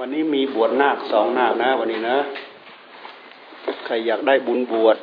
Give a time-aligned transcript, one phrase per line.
[0.00, 2.18] วันนี้มีบวชนาคสองนาคนะ วันนี้นะ
[3.84, 4.96] ใครอยากได้บุญบวช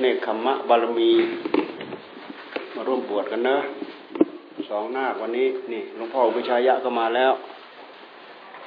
[0.00, 1.10] เนคขมะบารมี
[2.74, 3.56] มาร่วมบวชกันนะ
[4.68, 7.32] สองนาควันนี้นี่หลวงพ่ออุปชายะก็มาแล้ว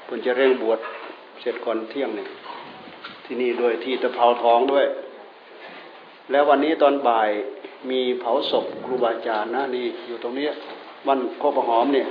[0.06, 0.80] เพิ่นจะเร่งบวช
[1.42, 2.26] เสร็จก่อนเที่ยงนี่
[3.26, 4.86] ที่นี่ด้วยที่ตะเภาทองด้วย
[6.32, 7.30] แล้ววันนี้ตอนบ่าย
[7.90, 10.48] มีเผาศพครูบาอาจารย์นะนี่อยู่ตรงนี้
[11.08, 12.08] วันโคกหอมเนี่ย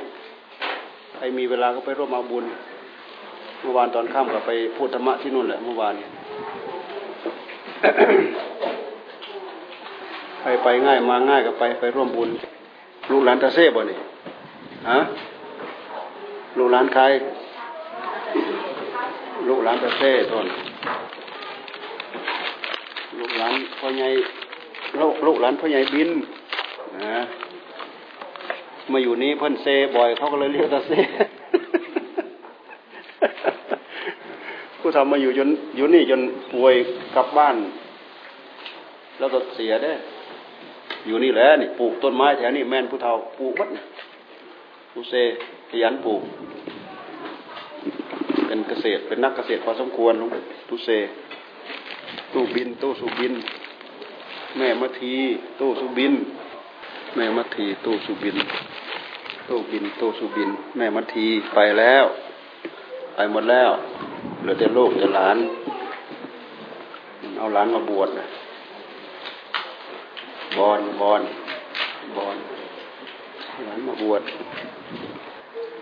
[1.14, 2.46] ใครมีเวลาก็ไปร่วมมาบุญ
[3.64, 5.94] มื่อวานตอนค่ำก็ไปพูดธรรมะที่นู่นแหละเมื่อวาน
[10.40, 12.30] ใครไปง่ายมาง่ายก็ไปไปร่วมบุญ
[13.10, 13.98] ลูกหลานตาเซ่บ่นี่
[14.90, 14.98] ฮะ
[16.58, 17.02] ลูกหลานใคร
[19.48, 20.46] ลูกหลานตาเซ่ทน
[23.18, 24.08] ลูกหลานพ่อใหญ่
[25.00, 26.10] ลูกลูกหลานพ่อใหญ่บิน
[27.04, 27.22] นะ
[28.92, 30.92] มาอยู่นี้เพิ่นเซ่บ่อยเขาก็เลยเรียกตาเซ
[34.80, 36.20] ผู้ ทำมาอยู่จนอยู่นี่จน
[36.52, 36.74] ป่วย
[37.14, 37.56] กลับบ้าน
[39.18, 39.92] แล้วก็เสียได้
[41.06, 43.70] อยู่นี่แหละนี่ปลูกต้นไม้แถวนี้แม่นผู้เฒ่าปลูกวัด
[44.92, 45.14] ผู้เซ
[45.70, 46.22] ขยันปลูก
[48.46, 50.28] เป็นเกษตรเป็นนักเกษตรพอสมควรลุง
[50.68, 50.88] ตู้เซ
[52.32, 53.34] ตู้บิน ตู้สุบิน
[54.56, 55.14] แม่มาที
[55.60, 56.14] ตู้สุบิน
[57.14, 58.36] แม่มาทีตู้สุบิน
[59.48, 62.04] ตู้บินตู้สุบิน แม่มาทีไปแล้ว
[63.14, 63.70] ไปหมดแล้ว
[64.44, 65.36] เหลือแต่ลูกแต่หลาน
[67.36, 68.26] เอาหลานมาบวชนะ
[70.58, 71.22] บอนบอน
[72.16, 72.36] บอน
[73.64, 74.22] หลานมาบวช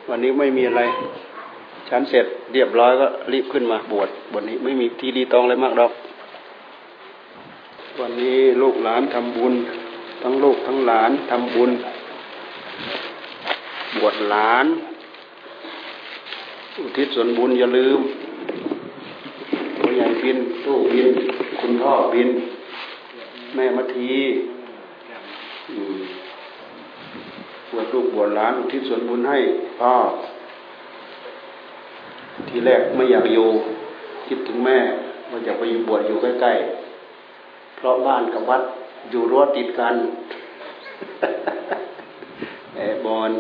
[0.08, 0.83] วันนี้ไม่มีอะไร
[1.88, 5.92] ฉันเสร็จเรียบร้อยก็รีบขึ้นมาบวชวันนี้ไม่มีที่ดีตองอะไรมากดอก
[8.00, 9.55] วันนี้ลูกหลานทำบุญ
[10.22, 11.70] ทั้งลูกทั้งหลานทำบุญ
[13.98, 14.66] บวชหลาน
[16.77, 18.00] อุทิศส่วนบุญอย่าลืม
[19.79, 21.09] ตัวใหญ่บินตู้บิน
[21.61, 22.29] คุณพ่อบิน
[23.55, 24.12] แม่มาที
[27.70, 29.39] บวชลูกบวชหลานอุทิศส่วนบุญให้
[29.81, 29.95] พ่อ
[32.48, 33.48] ทีแรกไม่อยากอยู่
[34.27, 34.79] คิดถึงแม่
[35.31, 38.63] ว่าอยากไปอยู่บวชอยู่ใกล้ๆ เพราะบ้านกับวัด
[39.11, 39.95] อยู่รั้วติดกัน
[42.75, 43.31] แอบบอล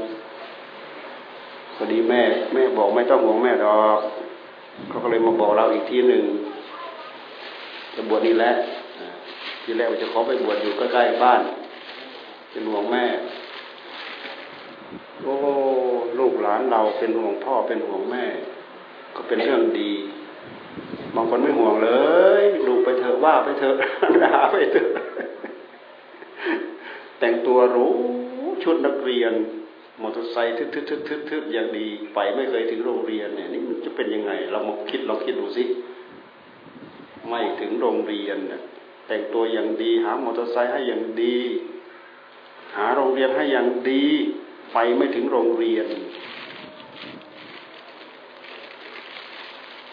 [1.74, 3.98] พอดีแม่ แม่บอกไม่ต้องห่วงแม่ดอก
[4.88, 6.24] เขาก็เลยมาบอกเราอีกทีหนึ่ง
[7.94, 8.52] จะบวชนี่แหละ
[9.62, 11.40] ทีแรกว่าจะขอไปบวชอยู่ใกล้ๆบ้าน
[12.50, 13.04] เป็นห่วงแม่
[15.22, 15.34] โอ้
[16.18, 18.24] ลูกหลานเราเป็นห่วงพ่อเป็นห่วงแม่
[19.16, 19.92] ก็เป็นเรื่องดี
[21.14, 21.90] บางคนไม่ห่วงเล
[22.42, 23.76] ยดูไปเถอะว่าไปเถอะ
[24.22, 24.90] ด่าไปเถอะ
[27.18, 27.94] แต่งตัวรู้
[28.62, 29.32] ชุดนักเรียน
[30.00, 35.64] มอเตอร์ไซค์ทึดๆๆๆอย่างดีไปไม่เคยถึงโรงเรียนเนี่ยนี่มันจะเป็นยังไง เรามาคิดเราคิดดูสิ
[37.28, 38.62] ไม่ถึงโรงเรียนเนี่ย
[39.06, 41.36] แต่งตัวอย่างดี หามอเตอร์ไซค์ให้อย่างดี
[42.76, 44.04] หาโรงเรียนให้อย่างดี
[44.72, 45.86] ไปไม่ถึงโรงเรียน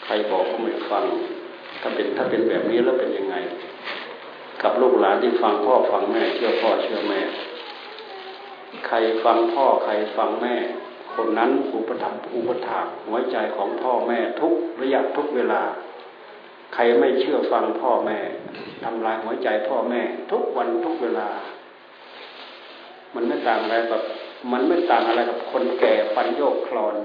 [0.04, 1.06] ใครบอกก็ไม่ฟัง
[1.82, 3.36] ถ้าเป็นถ้าเป็นแบบนี้แล้วเป็นยังไง
[4.62, 7.20] กับลูกหลานที่ฟังพ่อฟังแม่เชื่อพ่อเชื่อแม่
[8.92, 10.56] ใครฟังพ่อใครฟังแม่
[11.16, 15.62] คนนั้นอุปถัมภ์อุปถากหัวใจของพ่อแม่ทุกระยะทุกเวลา
[16.74, 18.18] ใครไม่เชื่อฟังพ่อแม่
[18.84, 20.02] ทำลายหัวใจพ่อแม่
[20.32, 21.30] ทุกวันทุกเวลา
[23.16, 24.02] มันไม่ต่างอะไรกับ
[24.52, 26.96] มันไม่ต่างอะไรกับคนแก่ฟันโยกคลอน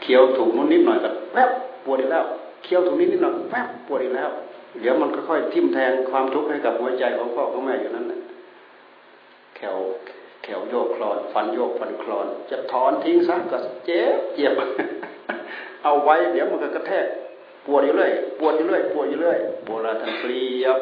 [0.00, 1.50] เคี้ยวถูกนู้นนิดหน่อยก็แวบ
[1.84, 2.24] ปวดอีกแล้ว
[2.62, 4.30] เคี้ยวถูกนิดนิดหน่อยแวบปวดอีกแล้ว
[4.80, 8.20] เดี๋ยวมันค่อยๆทิ่มแทงความทุกข์ให้กับหัวใจของพ่อของแม่อยู่นั้นแหละ
[9.56, 9.76] แขว
[10.42, 14.52] แขวโยกคลอนฟันโยกฟันคลอน จะถอนทิ้งซะก็เจ็บเจ็บ
[15.84, 17.06] เอาไว้เดี๋ยวมันก็กระแทก
[17.66, 20.78] ปวดอยู่เรื่อยปวดอยู่เรื่อยปวดอยู่เรื่อยโบราณทันเปรียบ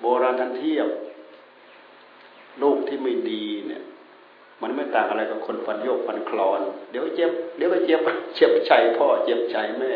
[0.00, 0.88] โบราณทันเทียบ
[2.62, 3.82] ลูกที่ไม่ดีเนี่ย
[4.62, 6.60] มันไม่ต่างอะไรกับคนฟันโยกฟันคลอน
[6.90, 8.00] เดี๋ยวเจ็บเดี๋ยวก็เจ็บ
[8.36, 9.92] เจ็บใจพ่อเจ็บใจแม่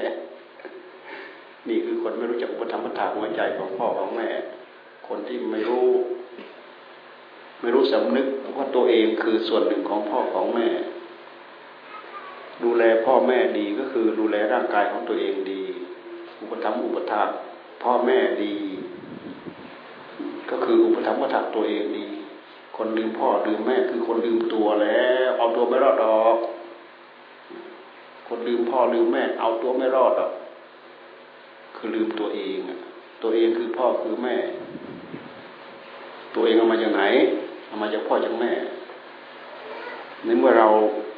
[1.69, 4.29] นี่คือคนไม่รู้จักอุปธรรมถาหัวใจของพ่อของแม่
[5.09, 5.89] คนที่ไม่รู้
[7.61, 8.27] ไม่รู้สำนึก
[8.57, 10.69] ว่าตัวเองคือส่วนหนึ่งของพ่อของแม่
[12.63, 15.63] ดูแลพ่อแม่ดีก็คือดูแลร่างกายของตัวเองดี
[16.41, 17.29] อุปถัมภ์อุปถาก
[17.83, 18.55] พ่อแม่ดี
[20.51, 22.07] ก็คืออุปถัมภ์อุปถากตัวเองดี
[22.77, 26.37] คนลืมพ่อลืมแม่คือคนลืมตัวแล้วเอาตัวไม่รอดดอก
[28.29, 30.33] คนลืมพ่อลืมแม่ เอาตัวไม่รอดดอก
[31.77, 32.59] คือลืมตัวเอง
[33.23, 34.37] ตัวเองคือพ่อคือแม่
[36.35, 37.03] ตัวเองเอามาจากไหน
[37.81, 38.53] มาจากพ่อจากแม่
[40.25, 40.69] ในเมื่อเรา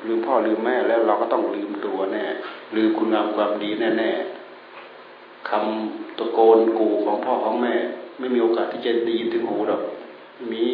[0.07, 2.25] ลืมพ่อลืมแม่แล้วเราก็ต้องลืมตัวแน่
[2.77, 4.11] ลืมคุณงามความดีแน่แน่
[5.49, 7.75] คำตะโกนกูของพ่อของแม่
[8.19, 9.83] ไม่มีโอกาสที่จะไดีถึงหูหรอก
[10.53, 10.67] มี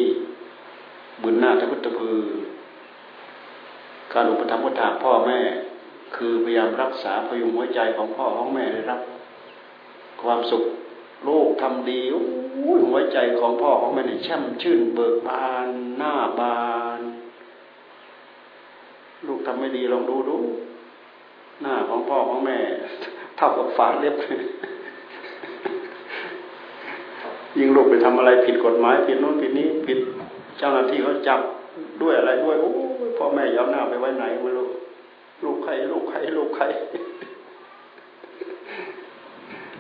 [1.22, 2.18] บุญหน้าทพุทธพือ
[4.12, 5.40] การอุปถัมภ์อุปถาพ่อแม่
[6.16, 9.00] คือพยายามรักษาพยุงหัวใจของพ่อของแม่ได้รับ
[10.22, 10.62] ความสุข
[11.28, 12.00] ลูกทำดี
[12.86, 16.58] หัวใจของพ่อของแม่เนี่ยช่ำชื่นเบิกบานหน้าบา
[16.98, 17.00] น
[19.26, 20.36] ลูกทำไม่ดีลองดูดู
[21.60, 22.58] หน้าของพ่อของแม่
[23.36, 24.16] เท่ากับฝาเล็บ
[27.58, 29.98] ยิ่งลูกไปทำอะไรผิดกฎหมายผิดโน้นผิดนี้ผิด
[30.58, 31.40] เจ้าหน้าที่เขาจับ
[32.02, 32.70] ด้วยอะไรด้วยโอ้
[33.18, 34.66] พ่อแม่ย้อมหน้าไปไว้ไหนไม่รู้
[35.44, 36.64] ลูกใครลูกใครลูกใคร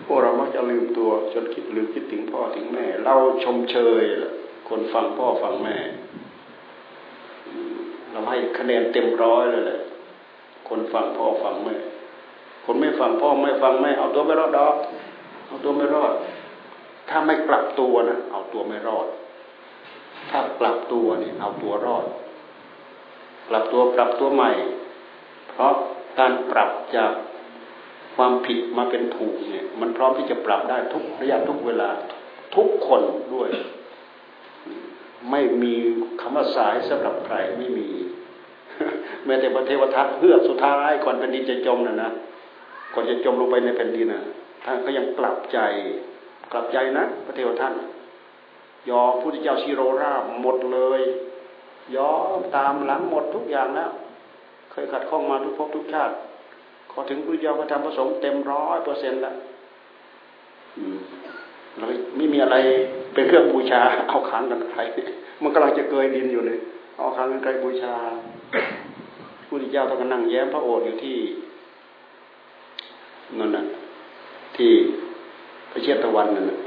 [0.06, 3.14] พวกเรามักจะลืมตัวจนคิดลืมคิดถึงพ่อถึงแม่ เรา
[3.44, 4.02] ชมเชย
[4.68, 5.76] คนฟังพ่อฟังแม่
[8.10, 9.80] เราให้คะแนนเต็มร้อยเลยแหละ
[10.68, 11.76] คนฟังพ่อฟังแม่
[12.64, 14.74] คนไม่ฟังพ่อไม่ฟังแม่ เอาตัวไม่รอดดอก
[15.46, 16.12] เอาตัวไม่รอด
[17.08, 19.06] ถ้าไม่กลับตัวนะเอาตัวไม่รอด
[20.30, 22.06] ถ้ากลับตัวเนี่ยเอาตัวรอด
[23.48, 24.50] กลับตัวปรับตัวใหม่
[25.50, 25.74] เพราะ
[26.18, 27.12] การปรับจาก
[28.14, 31.90] ความผิดมาเป็นถูกเนี่ย มันพร้อมที่จะปรับได้ทุกระยะทุกเวลา
[32.56, 33.02] ทุกคน
[33.34, 33.48] ด้วย
[35.30, 35.74] ไม่มี
[36.20, 37.88] คำว่าสายสำหรับใครไม่มี
[39.26, 42.10] แม้แต่พระเทวทัตเพื่อสุดท้ายก่อนแผ่นดินจะจมนะนะ
[42.94, 44.22] ก่อนจะจมลงไปในแผ่นดินนะ
[44.64, 45.58] ท่านก็ยังกลับใจ
[46.52, 47.72] กลับใจนะพระเทวทัต
[48.90, 51.00] ยอมพุทธเจ้าชิโรราบหมดเลย
[51.96, 53.90] ยอมตามหลังหมดทุกอย่างแล้ว
[54.70, 56.14] เคยขัดข้องมาทุกภพทุกชาติ
[56.94, 59.34] พอถึงพุทธเจ้าพระธรรมพระสงฆ์เต็มร้อยเปอร์เซ็นต์แล้ว
[61.78, 61.86] เรา
[62.16, 62.56] ไม่มีอะไร
[63.14, 64.80] เป็นเครื่องบูชา เอาขังกันใคร
[65.42, 66.58] มันกำลังจะเกยดินอยู่เลย
[66.98, 67.94] เอาขังกันใครบูชา
[69.48, 71.16] พุทธเจ้าต้องนั่งแย้มพระโอษฐ์อยู่ที่
[73.38, 73.64] นั่นน่ะ
[74.56, 74.70] ที่
[75.70, 76.58] พระเชตวันนั่นน่ะ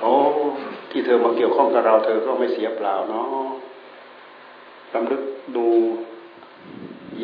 [0.00, 0.12] โอ้
[0.90, 3.48] ที่เธอมาเกี่ยวข้องกับเรา เธอก็ไม่เสียเปล่าเนาะ
[4.94, 5.22] รำลึก
[5.56, 5.66] ดู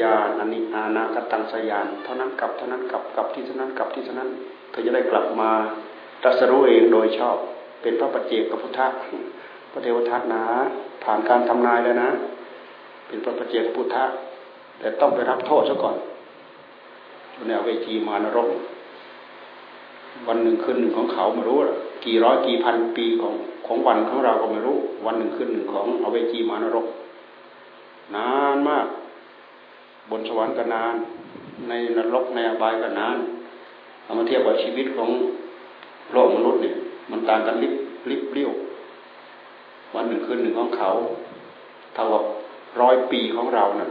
[0.02, 4.31] ยานอนิอานาคตังสยาน เท่านั้นกับเท่านั้นกับกับที่เท่านั้นกับที่เท่านั้น
[4.70, 5.50] เธอจะได้กลับมา
[6.22, 7.37] ตรัสรู้เองโดยชอบ
[7.82, 8.87] เป็นพระปัจเจกพุทธะ
[9.72, 10.43] พระเทวทัตนะ
[11.04, 12.10] ผ่านการทำนายแล้วนะ
[13.06, 14.04] เป็นพระปัจเจกพุทธะ
[14.78, 15.96] แต่ต้องไปรับโทษซะก่อน
[17.46, 18.49] ในเวทีมานรก
[20.28, 21.58] วันหนึ่งคืนหนึ่งของเขาไม่รู้
[22.04, 23.34] กี่ร้อยกี่พันปีของ
[23.66, 24.76] ของวันของเราก็ไม่รู้
[25.06, 26.87] วันหนึ่งคืนหนึ่งของเอาเวจีมานรก
[28.14, 28.87] นานมาก
[30.11, 30.94] บนสวรรค์ก็นาน
[31.69, 33.17] ในนรกในอบายก็นาน
[34.05, 35.11] เอามาเทียบกับชีวิตของ
[36.12, 36.76] โลกมนุษย์เนี่ย
[37.11, 37.75] มันต่างกันลิบ
[38.11, 38.53] ลิบเลี้ยว
[39.94, 40.91] วันหนึ่งคืนหนึ่งของเขา
[41.94, 42.25] เท่ากับ
[42.81, 43.91] ร้อยปีของเรานั่น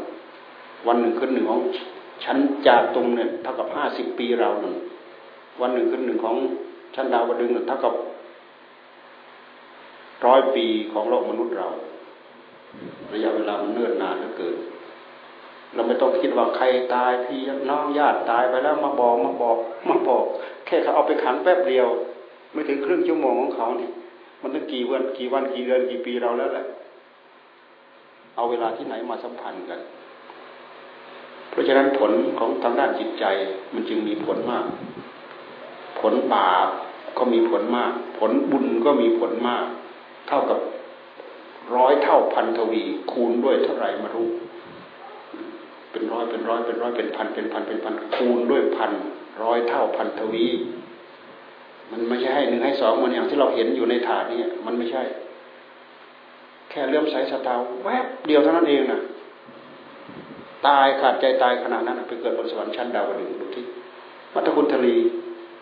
[0.87, 1.61] วันหนึ่งคืนหนึ่งของ
[2.23, 4.75] ชั้นจาตรงเนี่ยเท่ากับห้าสิบปีเราหนึ่ง
[5.61, 6.35] วันหนึ่งคืนหนึ่งของ
[6.95, 7.93] ชั้นดาวดึงเท่ากับ
[10.25, 11.67] ร้อยปีของโลกมนุษย์เรา
[13.13, 14.55] ระยะเวลามันเนิ่นนานเหลือเกิน
[15.75, 17.39] เราไม่ต้องคิดว่าใครตายพี่
[17.69, 19.57] น้องญาติตายไปแล้วมาบอกมาบอก
[19.89, 20.23] มาบอก
[20.65, 21.87] แค่เขาเอาไปขังแป๊บเดียว
[22.51, 23.91] ไม่ถึงครึ่งชั่วโมงของเขาเนี่ย
[24.41, 26.65] มันต้องกี่วันกี่วันกี่เดือนกี่ปีเราแล้วแหละ
[28.35, 29.79] เอาเวลาที่ไหนมาสัมพันธ์กัน
[31.49, 33.25] เพราะฉะนั้นผลของทางด้านจิตใจ
[33.73, 34.65] มันจึงมีผลมาก
[35.99, 36.67] ผลบาป
[37.17, 39.65] ก็มีผลมาก ผลบุญก็มีผลมาก
[40.27, 40.59] เท่ากับ
[41.75, 44.29] ร้อยเท่าพันทวีคูณด้วยเท่าไรมารู้
[46.05, 48.91] เป็นร้อยเป็นร้อยเป็นร้อยเป็นพันเป็นพันเป็นพันคูณด้วยพัน
[49.43, 50.47] ร้อยเท่าพันทวี
[51.91, 55.03] มันไม่ใช่ให้หนึ่งให้สองมันอย่างที่เราเห็นอยู่ในถาดนี้มันไม่ใช่
[56.69, 59.01] แค่เลื่อมใสสตาแวบเดียวเท่านั้นเองนะ
[60.67, 63.65] ตายขาดใจตายขนาดนั้นไปเกิดบนสวรรค์ชั้นดาวดึงดูที่
[64.33, 64.95] มัตคุณทลี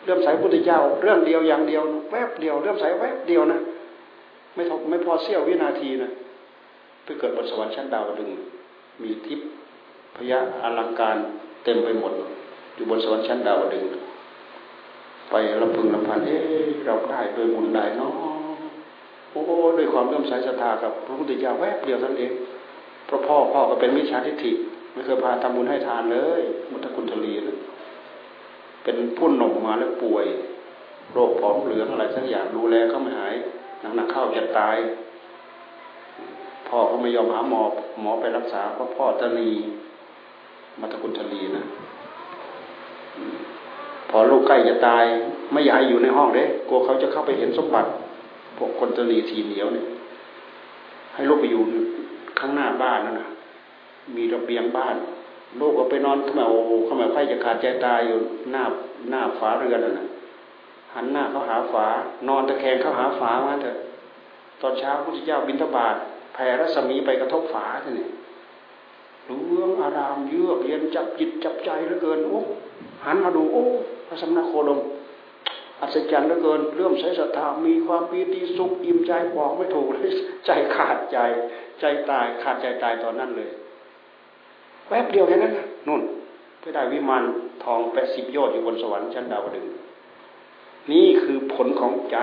[0.04, 1.82] เลื่อมใสพุทธเจ้า เรื่องเดียวอย่างเดียว
[2.12, 3.60] แวบเดียวเลื่อมใสแวบเดียวนะ
[4.56, 6.12] ไม่ทไม่พอเสี้ยววินาทีนะ
[7.04, 8.30] ไปเกิดบนสวรรค์ชั้นดาวดึง
[9.04, 9.48] มีทิพย์
[10.16, 11.18] พยะอลังการ
[11.64, 12.14] เต็มไปหมด
[12.76, 13.86] อยู่บนสวรรค์ชั้นดาวดึง
[15.32, 16.38] ไปลำพึงลำพันเอ๊
[16.86, 18.12] เราได้โดยบุญได้เนาะ
[19.32, 19.42] โอ้
[19.78, 22.32] ด้วยความเริ่มสายศรัทธากับพระพุทธเจ้าแวบเดียวท่านเอง
[23.10, 24.52] พระพ่อพ่อก็เป็นมิจฉาทิฏฐิ
[24.94, 26.42] ไม่เคยพาทำบุญให้ทานเลย
[26.72, 27.58] มุทคุณทลีนะ
[28.84, 30.26] เป็นพุ่นหนมมาแล้วป่วย
[31.14, 33.36] โรคผอมเหลืองอะไรสักอย่างดูแลก็ไม่หาย
[33.96, 34.78] หนักๆเข้าจะตาย
[36.68, 37.62] พ่อก็ไม่ยอมหาหมอ
[38.02, 39.50] หมอไปรักษาเพราะพ่อตนี
[40.80, 41.66] มัตคุณทลีนะ
[44.10, 45.04] พอลูกใกล้จะตาย
[45.52, 47.90] ไม่อยากอยู่ในห้องเลยกลัวเขาจะเข้าไปเห็นสมบัติ
[48.58, 49.88] พวกคนตลีทีเหนียวเนี่ย
[51.14, 51.64] ให้ลูกไปอยู่
[52.40, 53.30] ข้างหน้าบ้านนั่นนะ
[54.16, 54.96] มีระเบียงบ้าน
[55.60, 56.54] ลูกก็ไปนอนขมว
[56.88, 58.18] ขมวไฟจะขาดใจตายอยู่
[58.52, 58.64] หน้า
[59.10, 60.08] หน้าฝาเรือนน่ะ
[60.94, 61.88] หันหน้าเขาหาฝา
[62.28, 63.78] นอนตะแคงเขาหาฝามาเถอะ
[64.62, 65.96] ตอนเช้าพระพุทธเจ้าบิณฑบาต
[66.34, 68.08] แผ่รัศมีไปกระทบฝาท่านนี่
[69.26, 72.42] เรื่องอารามเยือกเย็นจับจิตจับใจเหลือเกินโอ้
[73.06, 73.64] หันมาดูโอ้
[74.08, 74.80] พระสมณโคดม
[75.82, 80.12] อัศจรรย์เหลือเกินเรื่มใช้ศรัทธามีความปีติสุขอิ่มใจบอกไม่ถูกเลย
[80.46, 81.18] ใจขาดใจ
[81.80, 83.50] ใจตายขาดใจตายตอนนั้นเลย
[84.90, 85.54] แวบเดียวแค่นั้น
[85.88, 86.02] นู่น
[86.62, 87.24] ไปได้วิมาน
[87.64, 89.68] ทองแปดสิบยอดอยู่บนสวรรค์ชั้นดาวดึง
[90.92, 92.18] นี่คือผลของใจ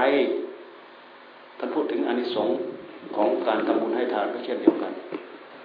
[1.58, 2.56] ท่านพูดถึงอนิสงส์
[3.16, 4.92] ของการทำบุญให้ทานก็เช่นเดียวกัน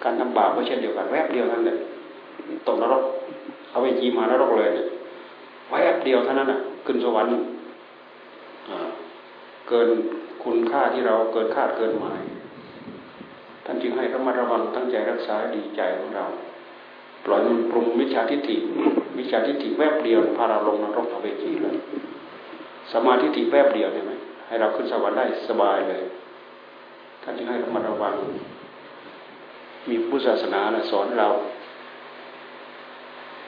[0.05, 1.77] การทำบาปก็เช่นเดียวกันแวบเดียวนั่นแหละ
[2.67, 3.03] ตกนรก
[3.69, 4.69] เอาไปจีมานรกเลย
[5.71, 7.33] แวบเดียวเท่านั้นอะ ขึ้นสวรรค์
[9.67, 9.89] เกิน
[10.43, 12.21] คุณค่าที่เราเกินคาดเกินหมาย
[13.65, 16.25] ท่านจึงให้ระมัดระวังตั้งใจรักษาดีใจของเรา
[17.25, 18.55] ปล่อยมันปรุงมิจฉาทิฏฐิ
[19.17, 21.75] มิจฉาทิฏฐิแวบเดียวพาเราลงนรกเอาไปจีเลย
[22.93, 24.11] สมาธิฏฐิแวบเดียวเห็นไหม
[24.47, 26.01] ให้เราขึ้นสวรรค์ได้สบายเลย
[27.23, 28.15] ท่านจึงให้ระมัดระวัง
[29.89, 31.29] มีพุทธศาสนานะสอนเรา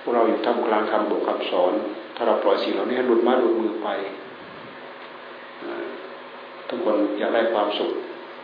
[0.02, 1.74] พวกเราอยู่ทำกลางคำบอกคำสอน
[2.16, 3.88] ถ้าเราปล่อยสิ่งเหล่านี้หลุดมาหลุดมือไป
[6.70, 7.92] ทุกคนอยากได้ความสุข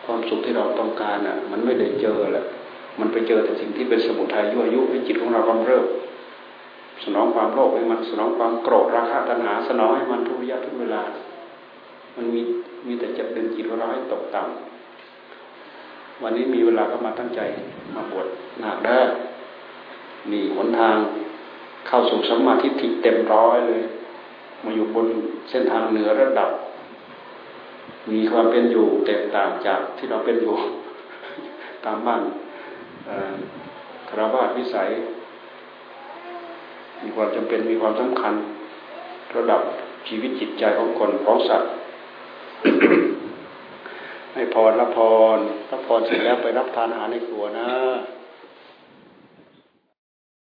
[0.05, 2.45] ความสุขที่เราต้องการอะ มันไม่ได้เจอแหละ
[2.99, 5.85] มันไปเจอแต่สิ่งที่เป็นสมุทัยยั่วยุให้จิตของเรากำเริบ
[7.03, 11.01] สนองความโลภให้มันสนองความโกรธราคะตัณหา สนองให้มันทุกระยะทุกเวลา
[12.17, 12.41] มันมี
[12.87, 14.72] มีแต่จะดึงจิตของเราให้ตกต่ำ
[16.21, 17.41] วันนี้มีเวลาก็มาตั้งใจ
[17.95, 18.27] มาบวช
[18.61, 18.99] หนักได้
[20.31, 20.97] มีหนทาง
[21.87, 23.81] เข้าสู่สมาธิทิเต็มร้อยเลย
[24.63, 25.07] มาอยู่บน
[25.49, 26.49] เส้นทางเหนือระดับ
[28.11, 30.55] มีความเป็นอยู่แตกต่างจากที่เราเป็นอยู่
[31.85, 32.21] ตามบ้าน
[34.09, 34.89] คารวะวิสัย
[37.03, 38.33] มีความจำเป็นมีความสำคัญ
[39.35, 39.61] ระดับ
[40.07, 41.69] ชีวิตจิตใจของคนของสัตว์
[44.43, 44.99] ให้พรรับพ
[45.35, 45.39] ร
[45.71, 47.69] รับพรเสร็จแล้วไปรับทานอาหารในครัวนะ